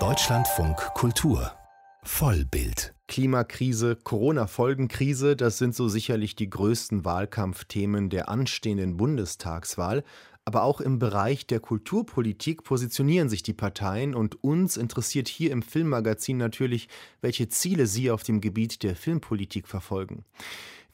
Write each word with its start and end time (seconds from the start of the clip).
Deutschlandfunk 0.00 0.76
Kultur 0.94 1.52
Vollbild. 2.02 2.92
Klimakrise, 3.06 3.94
Corona-Folgenkrise, 3.94 5.36
das 5.36 5.58
sind 5.58 5.76
so 5.76 5.86
sicherlich 5.86 6.34
die 6.34 6.50
größten 6.50 7.04
Wahlkampfthemen 7.04 8.10
der 8.10 8.28
anstehenden 8.28 8.96
Bundestagswahl. 8.96 10.02
Aber 10.44 10.64
auch 10.64 10.80
im 10.80 10.98
Bereich 10.98 11.46
der 11.46 11.60
Kulturpolitik 11.60 12.64
positionieren 12.64 13.28
sich 13.28 13.44
die 13.44 13.54
Parteien 13.54 14.16
und 14.16 14.42
uns 14.42 14.76
interessiert 14.76 15.28
hier 15.28 15.52
im 15.52 15.62
Filmmagazin 15.62 16.36
natürlich, 16.36 16.88
welche 17.20 17.48
Ziele 17.48 17.86
sie 17.86 18.10
auf 18.10 18.24
dem 18.24 18.40
Gebiet 18.40 18.82
der 18.82 18.96
Filmpolitik 18.96 19.68
verfolgen. 19.68 20.24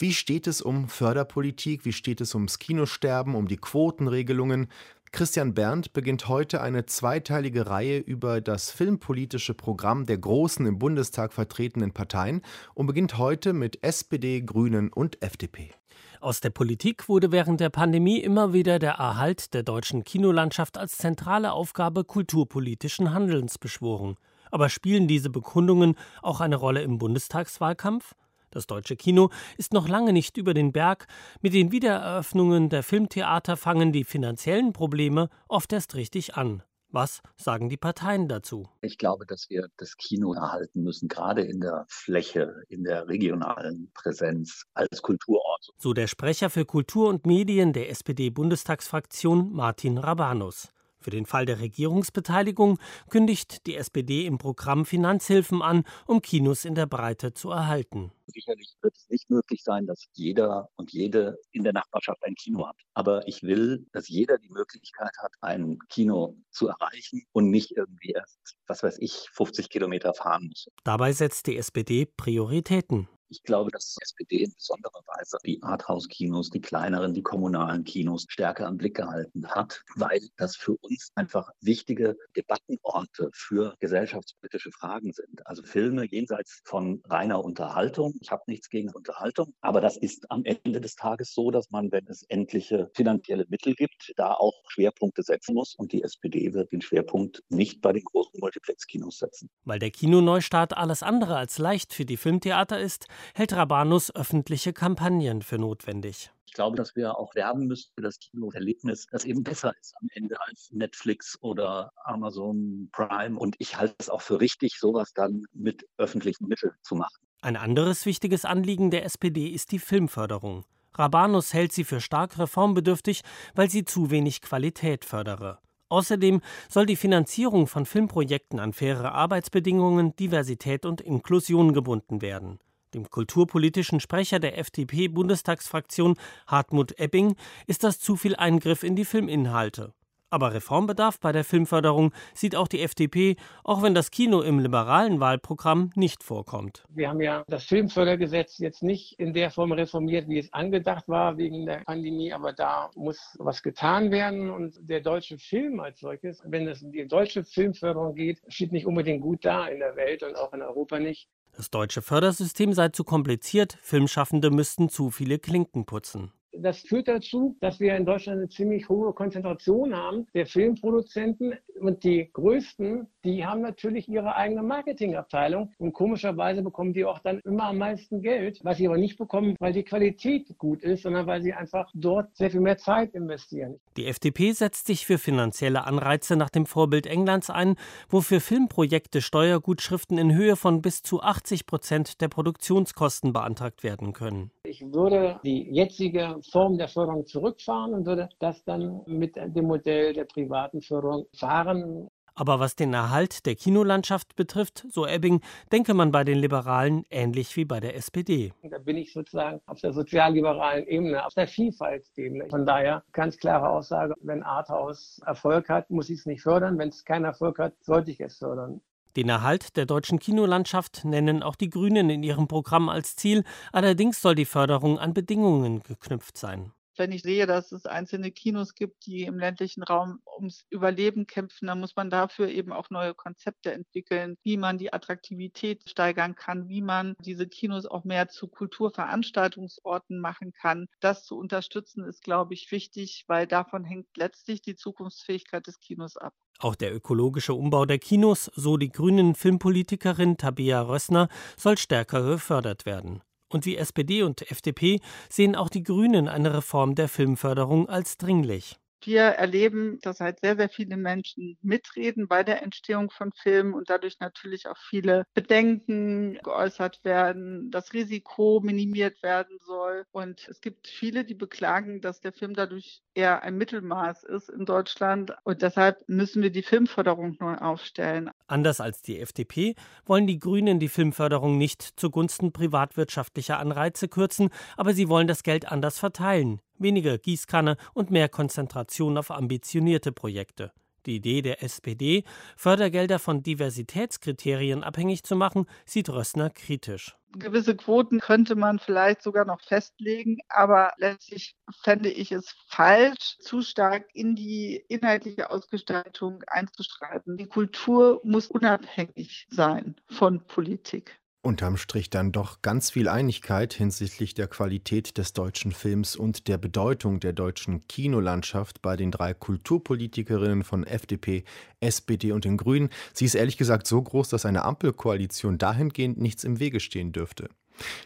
Wie 0.00 0.14
steht 0.14 0.46
es 0.46 0.62
um 0.62 0.88
Förderpolitik? 0.88 1.84
Wie 1.84 1.92
steht 1.92 2.22
es 2.22 2.34
ums 2.34 2.58
Kinosterben, 2.58 3.34
um 3.34 3.48
die 3.48 3.58
Quotenregelungen? 3.58 4.68
Christian 5.12 5.54
Berndt 5.54 5.92
beginnt 5.92 6.28
heute 6.28 6.60
eine 6.60 6.86
zweiteilige 6.86 7.66
Reihe 7.66 7.98
über 7.98 8.40
das 8.40 8.70
filmpolitische 8.70 9.54
Programm 9.54 10.06
der 10.06 10.18
großen 10.18 10.64
im 10.66 10.78
Bundestag 10.78 11.32
vertretenen 11.32 11.92
Parteien 11.92 12.42
und 12.74 12.86
beginnt 12.86 13.18
heute 13.18 13.52
mit 13.52 13.82
SPD, 13.82 14.40
Grünen 14.40 14.92
und 14.92 15.20
FDP. 15.20 15.72
Aus 16.20 16.40
der 16.40 16.50
Politik 16.50 17.08
wurde 17.08 17.32
während 17.32 17.60
der 17.60 17.70
Pandemie 17.70 18.20
immer 18.20 18.52
wieder 18.52 18.78
der 18.78 18.92
Erhalt 18.92 19.52
der 19.52 19.62
deutschen 19.62 20.04
Kinolandschaft 20.04 20.78
als 20.78 20.98
zentrale 20.98 21.52
Aufgabe 21.52 22.04
kulturpolitischen 22.04 23.12
Handelns 23.12 23.58
beschworen. 23.58 24.16
Aber 24.50 24.68
spielen 24.68 25.08
diese 25.08 25.30
Bekundungen 25.30 25.96
auch 26.22 26.40
eine 26.40 26.56
Rolle 26.56 26.82
im 26.82 26.98
Bundestagswahlkampf? 26.98 28.14
Das 28.50 28.66
deutsche 28.66 28.96
Kino 28.96 29.30
ist 29.58 29.72
noch 29.72 29.88
lange 29.88 30.12
nicht 30.12 30.36
über 30.36 30.54
den 30.54 30.72
Berg. 30.72 31.06
Mit 31.40 31.54
den 31.54 31.70
Wiedereröffnungen 31.70 32.68
der 32.68 32.82
Filmtheater 32.82 33.56
fangen 33.56 33.92
die 33.92 34.04
finanziellen 34.04 34.72
Probleme 34.72 35.28
oft 35.48 35.72
erst 35.72 35.94
richtig 35.94 36.34
an. 36.34 36.62
Was 36.92 37.22
sagen 37.36 37.68
die 37.68 37.76
Parteien 37.76 38.26
dazu? 38.26 38.68
Ich 38.80 38.98
glaube, 38.98 39.24
dass 39.24 39.48
wir 39.48 39.68
das 39.76 39.96
Kino 39.96 40.34
erhalten 40.34 40.82
müssen, 40.82 41.06
gerade 41.08 41.42
in 41.42 41.60
der 41.60 41.86
Fläche, 41.88 42.64
in 42.68 42.82
der 42.82 43.06
regionalen 43.06 43.92
Präsenz 43.94 44.64
als 44.74 45.00
Kulturort. 45.00 45.70
So 45.78 45.92
der 45.92 46.08
Sprecher 46.08 46.50
für 46.50 46.64
Kultur 46.64 47.08
und 47.08 47.26
Medien 47.26 47.72
der 47.72 47.90
SPD-Bundestagsfraktion 47.90 49.52
Martin 49.52 49.98
Rabanus. 49.98 50.72
Für 51.00 51.10
den 51.10 51.24
Fall 51.24 51.46
der 51.46 51.60
Regierungsbeteiligung 51.60 52.78
kündigt 53.08 53.66
die 53.66 53.76
SPD 53.76 54.26
im 54.26 54.36
Programm 54.36 54.84
Finanzhilfen 54.84 55.62
an, 55.62 55.84
um 56.06 56.20
Kinos 56.20 56.66
in 56.66 56.74
der 56.74 56.86
Breite 56.86 57.32
zu 57.32 57.50
erhalten. 57.50 58.12
Sicherlich 58.26 58.76
wird 58.82 58.94
es 58.96 59.08
nicht 59.08 59.30
möglich 59.30 59.62
sein, 59.64 59.86
dass 59.86 60.06
jeder 60.12 60.68
und 60.76 60.92
jede 60.92 61.38
in 61.52 61.64
der 61.64 61.72
Nachbarschaft 61.72 62.22
ein 62.22 62.34
Kino 62.34 62.66
hat. 62.68 62.76
Aber 62.94 63.26
ich 63.26 63.42
will, 63.42 63.86
dass 63.92 64.08
jeder 64.08 64.38
die 64.38 64.50
Möglichkeit 64.50 65.12
hat, 65.22 65.32
ein 65.40 65.78
Kino 65.88 66.36
zu 66.50 66.68
erreichen 66.68 67.22
und 67.32 67.50
nicht 67.50 67.72
irgendwie 67.72 68.10
erst, 68.10 68.56
was 68.66 68.82
weiß 68.82 68.98
ich, 69.00 69.28
50 69.32 69.70
Kilometer 69.70 70.12
fahren 70.12 70.48
muss. 70.48 70.68
Dabei 70.84 71.12
setzt 71.12 71.46
die 71.46 71.56
SPD 71.56 72.06
Prioritäten. 72.06 73.08
Ich 73.30 73.44
glaube, 73.44 73.70
dass 73.70 73.94
die 73.94 74.02
SPD 74.02 74.42
in 74.42 74.52
besonderer 74.52 75.02
Weise 75.06 75.38
die 75.46 75.62
Arthouse-Kinos, 75.62 76.50
die 76.50 76.60
kleineren, 76.60 77.14
die 77.14 77.22
kommunalen 77.22 77.84
Kinos 77.84 78.26
stärker 78.28 78.66
im 78.66 78.76
Blick 78.76 78.96
gehalten 78.96 79.46
hat, 79.46 79.82
weil 79.94 80.20
das 80.36 80.56
für 80.56 80.76
uns 80.80 81.12
einfach 81.14 81.48
wichtige 81.60 82.16
Debattenorte 82.36 83.30
für 83.32 83.76
gesellschaftspolitische 83.78 84.72
Fragen 84.72 85.12
sind. 85.12 85.46
Also 85.46 85.62
Filme 85.62 86.06
jenseits 86.10 86.60
von 86.64 87.02
reiner 87.08 87.44
Unterhaltung. 87.44 88.14
Ich 88.20 88.32
habe 88.32 88.42
nichts 88.48 88.68
gegen 88.68 88.90
Unterhaltung, 88.90 89.54
aber 89.60 89.80
das 89.80 89.96
ist 89.96 90.28
am 90.30 90.44
Ende 90.44 90.80
des 90.80 90.96
Tages 90.96 91.32
so, 91.32 91.52
dass 91.52 91.70
man, 91.70 91.92
wenn 91.92 92.08
es 92.08 92.24
endliche 92.24 92.90
finanzielle 92.94 93.46
Mittel 93.48 93.74
gibt, 93.74 94.12
da 94.16 94.34
auch 94.34 94.54
Schwerpunkte 94.66 95.22
setzen 95.22 95.54
muss. 95.54 95.76
Und 95.76 95.92
die 95.92 96.02
SPD 96.02 96.52
wird 96.52 96.72
den 96.72 96.82
Schwerpunkt 96.82 97.44
nicht 97.48 97.80
bei 97.80 97.92
den 97.92 98.02
großen 98.02 98.40
Multiplex-Kinos 98.40 99.18
setzen. 99.18 99.48
Weil 99.64 99.78
der 99.78 99.92
Kinoneustart 99.92 100.76
alles 100.76 101.04
andere 101.04 101.36
als 101.36 101.58
leicht 101.58 101.94
für 101.94 102.04
die 102.04 102.16
Filmtheater 102.16 102.80
ist, 102.80 103.06
hält 103.34 103.52
Rabanus 103.52 104.14
öffentliche 104.14 104.72
Kampagnen 104.72 105.42
für 105.42 105.58
notwendig. 105.58 106.30
Ich 106.46 106.54
glaube, 106.54 106.76
dass 106.76 106.96
wir 106.96 107.16
auch 107.16 107.34
werben 107.36 107.66
müssen 107.66 107.92
für 107.94 108.02
das 108.02 108.18
Kinoerlebnis, 108.18 109.06
das 109.10 109.24
eben 109.24 109.44
besser 109.44 109.72
ist 109.80 109.94
am 110.00 110.08
Ende 110.14 110.40
als 110.40 110.70
Netflix 110.72 111.38
oder 111.40 111.92
Amazon 112.04 112.88
Prime. 112.92 113.38
Und 113.38 113.54
ich 113.58 113.76
halte 113.76 113.94
es 113.98 114.10
auch 114.10 114.20
für 114.20 114.40
richtig, 114.40 114.78
sowas 114.78 115.12
dann 115.14 115.44
mit 115.52 115.86
öffentlichen 115.96 116.48
Mitteln 116.48 116.72
zu 116.82 116.96
machen. 116.96 117.14
Ein 117.42 117.56
anderes 117.56 118.04
wichtiges 118.04 118.44
Anliegen 118.44 118.90
der 118.90 119.04
SPD 119.04 119.46
ist 119.46 119.70
die 119.70 119.78
Filmförderung. 119.78 120.64
Rabanus 120.94 121.54
hält 121.54 121.72
sie 121.72 121.84
für 121.84 122.00
stark 122.00 122.38
reformbedürftig, 122.38 123.22
weil 123.54 123.70
sie 123.70 123.84
zu 123.84 124.10
wenig 124.10 124.42
Qualität 124.42 125.04
fördere. 125.04 125.58
Außerdem 125.88 126.40
soll 126.68 126.86
die 126.86 126.96
Finanzierung 126.96 127.66
von 127.66 127.86
Filmprojekten 127.86 128.60
an 128.60 128.72
faire 128.72 129.12
Arbeitsbedingungen, 129.12 130.14
Diversität 130.16 130.86
und 130.86 131.00
Inklusion 131.00 131.72
gebunden 131.72 132.22
werden. 132.22 132.60
Dem 132.94 133.08
kulturpolitischen 133.08 134.00
Sprecher 134.00 134.40
der 134.40 134.58
FDP-Bundestagsfraktion 134.58 136.16
Hartmut 136.46 136.98
Ebbing 136.98 137.36
ist 137.66 137.84
das 137.84 138.00
zu 138.00 138.16
viel 138.16 138.34
Eingriff 138.34 138.82
in 138.82 138.96
die 138.96 139.04
Filminhalte. 139.04 139.92
Aber 140.32 140.54
Reformbedarf 140.54 141.18
bei 141.18 141.32
der 141.32 141.42
Filmförderung 141.42 142.12
sieht 142.34 142.54
auch 142.54 142.68
die 142.68 142.82
FDP, 142.82 143.34
auch 143.64 143.82
wenn 143.82 143.94
das 143.94 144.12
Kino 144.12 144.42
im 144.42 144.60
liberalen 144.60 145.18
Wahlprogramm 145.18 145.90
nicht 145.96 146.22
vorkommt. 146.22 146.84
Wir 146.88 147.08
haben 147.08 147.20
ja 147.20 147.44
das 147.48 147.64
Filmfördergesetz 147.64 148.58
jetzt 148.58 148.84
nicht 148.84 149.18
in 149.18 149.34
der 149.34 149.50
Form 149.50 149.72
reformiert, 149.72 150.28
wie 150.28 150.38
es 150.38 150.52
angedacht 150.52 151.08
war 151.08 151.36
wegen 151.36 151.66
der 151.66 151.82
Pandemie, 151.84 152.32
aber 152.32 152.52
da 152.52 152.90
muss 152.94 153.36
was 153.40 153.60
getan 153.62 154.12
werden. 154.12 154.50
Und 154.50 154.78
der 154.80 155.00
deutsche 155.00 155.36
Film 155.36 155.80
als 155.80 155.98
solches, 155.98 156.40
wenn 156.46 156.68
es 156.68 156.80
um 156.82 156.92
die 156.92 157.08
deutsche 157.08 157.42
Filmförderung 157.42 158.14
geht, 158.14 158.40
steht 158.46 158.70
nicht 158.70 158.86
unbedingt 158.86 159.22
gut 159.22 159.44
da 159.44 159.66
in 159.66 159.80
der 159.80 159.96
Welt 159.96 160.22
und 160.22 160.36
auch 160.36 160.52
in 160.52 160.62
Europa 160.62 161.00
nicht. 161.00 161.28
Das 161.60 161.70
deutsche 161.70 162.00
Fördersystem 162.00 162.72
sei 162.72 162.88
zu 162.88 163.04
kompliziert, 163.04 163.76
Filmschaffende 163.82 164.50
müssten 164.50 164.88
zu 164.88 165.10
viele 165.10 165.38
Klinken 165.38 165.84
putzen. 165.84 166.32
Das 166.52 166.80
führt 166.80 167.08
dazu, 167.08 167.56
dass 167.60 167.80
wir 167.80 167.96
in 167.96 168.04
Deutschland 168.04 168.38
eine 168.38 168.48
ziemlich 168.48 168.88
hohe 168.88 169.12
Konzentration 169.12 169.94
haben 169.94 170.26
der 170.34 170.46
Filmproduzenten. 170.46 171.54
Und 171.80 172.04
die 172.04 172.28
größten, 172.32 173.06
die 173.24 173.46
haben 173.46 173.62
natürlich 173.62 174.08
ihre 174.08 174.36
eigene 174.36 174.62
Marketingabteilung. 174.62 175.72
Und 175.78 175.92
komischerweise 175.92 176.62
bekommen 176.62 176.92
die 176.92 177.04
auch 177.04 177.20
dann 177.20 177.40
immer 177.40 177.64
am 177.64 177.78
meisten 177.78 178.20
Geld, 178.20 178.60
was 178.62 178.78
sie 178.78 178.86
aber 178.86 178.98
nicht 178.98 179.16
bekommen, 179.16 179.56
weil 179.58 179.72
die 179.72 179.84
Qualität 179.84 180.58
gut 180.58 180.82
ist, 180.82 181.02
sondern 181.02 181.26
weil 181.26 181.42
sie 181.42 181.52
einfach 181.52 181.90
dort 181.94 182.36
sehr 182.36 182.50
viel 182.50 182.60
mehr 182.60 182.76
Zeit 182.76 183.14
investieren. 183.14 183.80
Die 183.96 184.06
FDP 184.06 184.52
setzt 184.52 184.86
sich 184.86 185.06
für 185.06 185.18
finanzielle 185.18 185.84
Anreize 185.86 186.36
nach 186.36 186.50
dem 186.50 186.66
Vorbild 186.66 187.06
Englands 187.06 187.50
ein, 187.50 187.76
wo 188.08 188.20
für 188.20 188.40
Filmprojekte 188.40 189.20
Steuergutschriften 189.20 190.18
in 190.18 190.34
Höhe 190.34 190.56
von 190.56 190.82
bis 190.82 191.02
zu 191.02 191.22
80 191.22 191.66
Prozent 191.66 192.20
der 192.20 192.28
Produktionskosten 192.28 193.32
beantragt 193.32 193.82
werden 193.82 194.12
können. 194.12 194.50
Ich 194.70 194.80
würde 194.92 195.40
die 195.42 195.68
jetzige 195.68 196.36
Form 196.48 196.78
der 196.78 196.86
Förderung 196.86 197.26
zurückfahren 197.26 197.92
und 197.92 198.06
würde 198.06 198.28
das 198.38 198.62
dann 198.62 199.02
mit 199.04 199.34
dem 199.34 199.64
Modell 199.64 200.12
der 200.12 200.26
privaten 200.26 200.80
Förderung 200.80 201.26
fahren. 201.34 202.08
Aber 202.36 202.60
was 202.60 202.76
den 202.76 202.94
Erhalt 202.94 203.46
der 203.46 203.56
Kinolandschaft 203.56 204.36
betrifft, 204.36 204.86
so 204.88 205.08
Ebbing, 205.08 205.40
denke 205.72 205.92
man 205.92 206.12
bei 206.12 206.22
den 206.22 206.38
Liberalen 206.38 207.04
ähnlich 207.10 207.56
wie 207.56 207.64
bei 207.64 207.80
der 207.80 207.96
SPD. 207.96 208.52
Da 208.62 208.78
bin 208.78 208.96
ich 208.96 209.12
sozusagen 209.12 209.60
auf 209.66 209.80
der 209.80 209.92
sozialliberalen 209.92 210.86
Ebene, 210.86 211.26
auf 211.26 211.34
der 211.34 211.48
Vielfaltsebene. 211.48 212.46
Von 212.48 212.64
daher 212.64 213.02
ganz 213.10 213.36
klare 213.38 213.68
Aussage, 213.68 214.14
wenn 214.22 214.44
Arthouse 214.44 215.20
Erfolg 215.26 215.68
hat, 215.68 215.90
muss 215.90 216.08
ich 216.10 216.20
es 216.20 216.26
nicht 216.26 216.42
fördern. 216.42 216.78
Wenn 216.78 216.90
es 216.90 217.04
keinen 217.04 217.24
Erfolg 217.24 217.58
hat, 217.58 217.72
sollte 217.80 218.12
ich 218.12 218.20
es 218.20 218.38
fördern. 218.38 218.80
Den 219.16 219.28
Erhalt 219.28 219.76
der 219.76 219.86
deutschen 219.86 220.18
Kinolandschaft 220.18 221.04
nennen 221.04 221.42
auch 221.42 221.56
die 221.56 221.70
Grünen 221.70 222.10
in 222.10 222.22
ihrem 222.22 222.46
Programm 222.46 222.88
als 222.88 223.16
Ziel, 223.16 223.44
allerdings 223.72 224.20
soll 224.22 224.34
die 224.34 224.44
Förderung 224.44 224.98
an 224.98 225.14
Bedingungen 225.14 225.82
geknüpft 225.82 226.36
sein. 226.36 226.72
Wenn 227.00 227.12
ich 227.12 227.22
sehe, 227.22 227.46
dass 227.46 227.72
es 227.72 227.86
einzelne 227.86 228.30
Kinos 228.30 228.74
gibt, 228.74 229.06
die 229.06 229.22
im 229.22 229.38
ländlichen 229.38 229.82
Raum 229.82 230.20
ums 230.36 230.66
Überleben 230.68 231.26
kämpfen, 231.26 231.66
dann 231.66 231.80
muss 231.80 231.96
man 231.96 232.10
dafür 232.10 232.50
eben 232.50 232.74
auch 232.74 232.90
neue 232.90 233.14
Konzepte 233.14 233.72
entwickeln, 233.72 234.36
wie 234.42 234.58
man 234.58 234.76
die 234.76 234.92
Attraktivität 234.92 235.88
steigern 235.88 236.34
kann, 236.34 236.68
wie 236.68 236.82
man 236.82 237.14
diese 237.24 237.48
Kinos 237.48 237.86
auch 237.86 238.04
mehr 238.04 238.28
zu 238.28 238.48
Kulturveranstaltungsorten 238.48 240.20
machen 240.20 240.52
kann. 240.52 240.88
Das 241.00 241.24
zu 241.24 241.38
unterstützen 241.38 242.04
ist, 242.04 242.22
glaube 242.22 242.52
ich, 242.52 242.70
wichtig, 242.70 243.24
weil 243.28 243.46
davon 243.46 243.82
hängt 243.82 244.08
letztlich 244.18 244.60
die 244.60 244.76
Zukunftsfähigkeit 244.76 245.66
des 245.66 245.80
Kinos 245.80 246.18
ab. 246.18 246.34
Auch 246.58 246.74
der 246.74 246.94
ökologische 246.94 247.54
Umbau 247.54 247.86
der 247.86 247.98
Kinos, 247.98 248.50
so 248.54 248.76
die 248.76 248.92
grünen 248.92 249.34
Filmpolitikerin 249.34 250.36
Tabea 250.36 250.82
Rössner, 250.82 251.30
soll 251.56 251.78
stärker 251.78 252.22
gefördert 252.22 252.84
werden. 252.84 253.22
Und 253.50 253.66
wie 253.66 253.76
SPD 253.76 254.22
und 254.22 254.50
FDP 254.50 255.00
sehen 255.28 255.54
auch 255.54 255.68
die 255.68 255.82
Grünen 255.82 256.28
eine 256.28 256.54
Reform 256.54 256.94
der 256.94 257.08
Filmförderung 257.08 257.88
als 257.88 258.16
dringlich. 258.16 258.79
Wir 259.02 259.22
erleben, 259.22 259.98
dass 260.02 260.20
halt 260.20 260.40
sehr, 260.40 260.56
sehr 260.56 260.68
viele 260.68 260.96
Menschen 260.96 261.56
mitreden 261.62 262.28
bei 262.28 262.42
der 262.42 262.62
Entstehung 262.62 263.10
von 263.10 263.32
Filmen 263.32 263.74
und 263.74 263.90
dadurch 263.90 264.20
natürlich 264.20 264.66
auch 264.68 264.76
viele 264.76 265.24
Bedenken 265.34 266.38
geäußert 266.42 267.04
werden, 267.04 267.70
das 267.70 267.92
Risiko 267.92 268.60
minimiert 268.62 269.22
werden 269.22 269.58
soll. 269.66 270.04
Und 270.12 270.46
es 270.48 270.60
gibt 270.60 270.88
viele, 270.88 271.24
die 271.24 271.34
beklagen, 271.34 272.00
dass 272.00 272.20
der 272.20 272.32
Film 272.32 272.54
dadurch 272.54 273.02
eher 273.14 273.42
ein 273.42 273.56
Mittelmaß 273.56 274.24
ist 274.24 274.48
in 274.50 274.64
Deutschland. 274.64 275.32
Und 275.44 275.62
deshalb 275.62 276.08
müssen 276.08 276.42
wir 276.42 276.50
die 276.50 276.62
Filmförderung 276.62 277.36
neu 277.40 277.56
aufstellen. 277.56 278.30
Anders 278.46 278.80
als 278.80 279.02
die 279.02 279.20
FDP 279.20 279.74
wollen 280.04 280.26
die 280.26 280.38
Grünen 280.38 280.78
die 280.78 280.88
Filmförderung 280.88 281.58
nicht 281.58 281.82
zugunsten 281.96 282.52
privatwirtschaftlicher 282.52 283.58
Anreize 283.58 284.08
kürzen, 284.08 284.50
aber 284.76 284.92
sie 284.92 285.08
wollen 285.08 285.26
das 285.26 285.42
Geld 285.42 285.70
anders 285.70 285.98
verteilen 285.98 286.60
weniger 286.80 287.18
Gießkanne 287.18 287.76
und 287.94 288.10
mehr 288.10 288.28
Konzentration 288.28 289.18
auf 289.18 289.30
ambitionierte 289.30 290.12
Projekte. 290.12 290.72
Die 291.06 291.16
Idee 291.16 291.40
der 291.40 291.62
SPD, 291.62 292.24
Fördergelder 292.56 293.18
von 293.18 293.42
Diversitätskriterien 293.42 294.84
abhängig 294.84 295.24
zu 295.24 295.34
machen, 295.34 295.66
sieht 295.86 296.10
Rössner 296.10 296.50
kritisch. 296.50 297.16
Gewisse 297.32 297.76
Quoten 297.76 298.18
könnte 298.18 298.56
man 298.56 298.80
vielleicht 298.80 299.22
sogar 299.22 299.44
noch 299.44 299.60
festlegen, 299.60 300.38
aber 300.48 300.92
letztlich 300.98 301.54
fände 301.82 302.10
ich 302.10 302.32
es 302.32 302.54
falsch, 302.66 303.38
zu 303.38 303.62
stark 303.62 304.08
in 304.12 304.34
die 304.34 304.84
inhaltliche 304.88 305.50
Ausgestaltung 305.50 306.42
einzuschreiben. 306.48 307.36
Die 307.36 307.46
Kultur 307.46 308.20
muss 308.24 308.48
unabhängig 308.48 309.46
sein 309.50 309.94
von 310.08 310.44
Politik. 310.46 311.20
Unterm 311.42 311.78
Strich 311.78 312.10
dann 312.10 312.32
doch 312.32 312.60
ganz 312.60 312.90
viel 312.90 313.08
Einigkeit 313.08 313.72
hinsichtlich 313.72 314.34
der 314.34 314.46
Qualität 314.46 315.16
des 315.16 315.32
deutschen 315.32 315.72
Films 315.72 316.14
und 316.14 316.48
der 316.48 316.58
Bedeutung 316.58 317.18
der 317.18 317.32
deutschen 317.32 317.86
Kinolandschaft 317.88 318.82
bei 318.82 318.94
den 318.94 319.10
drei 319.10 319.32
Kulturpolitikerinnen 319.32 320.64
von 320.64 320.84
FDP, 320.84 321.44
SPD 321.80 322.32
und 322.32 322.44
den 322.44 322.58
Grünen. 322.58 322.90
Sie 323.14 323.24
ist 323.24 323.34
ehrlich 323.34 323.56
gesagt 323.56 323.86
so 323.86 324.02
groß, 324.02 324.28
dass 324.28 324.44
eine 324.44 324.64
Ampelkoalition 324.64 325.56
dahingehend 325.56 326.20
nichts 326.20 326.44
im 326.44 326.60
Wege 326.60 326.78
stehen 326.78 327.12
dürfte. 327.12 327.48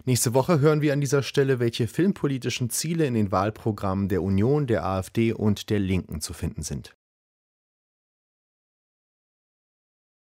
Nächste 0.05 0.33
Woche 0.33 0.61
hören 0.61 0.81
wir 0.81 0.93
an 0.93 1.01
dieser 1.01 1.25
Stelle, 1.25 1.59
welche 1.59 1.89
filmpolitischen 1.89 2.71
Ziele 2.71 3.05
in 3.05 3.15
den 3.15 3.33
Wahlprogrammen 3.33 4.09
der 4.09 4.23
Union, 4.23 4.69
der 4.69 4.85
AfD 4.85 5.33
und 5.33 5.71
der 5.71 5.81
Linken 5.81 6.21
zu 6.21 6.35
finden 6.35 6.63
sind. 6.63 6.95